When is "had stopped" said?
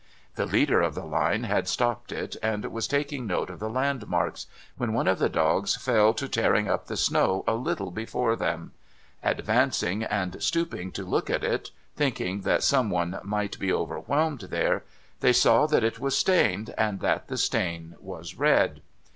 1.43-2.11